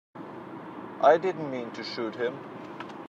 [1.01, 2.35] I didn't mean to shoot him.